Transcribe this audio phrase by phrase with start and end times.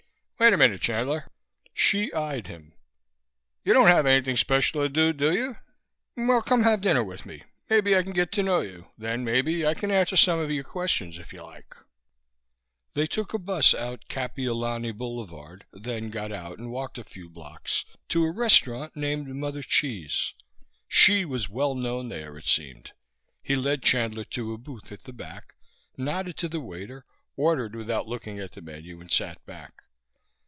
[0.41, 1.27] "Wait a minute, Chandler."
[1.75, 2.73] Hsi eyed him.
[3.63, 5.57] "You don't have anything special to do, do you?
[6.17, 7.43] Well, come have dinner with me.
[7.69, 8.87] Maybe I can get to know you.
[8.97, 11.75] Then maybe I can answer some of your questions, if you like."
[12.95, 17.85] They took a bus out Kapiolani Boulevard, then got out and walked a few blocks
[18.09, 20.33] to a restaurant named Mother Chee's.
[20.89, 22.93] Hsi was well known there, it seemed.
[23.43, 25.53] He led Chandler to a booth at the back,
[25.97, 27.05] nodded to the waiter,
[27.35, 29.83] ordered without looking at the menu and sat back.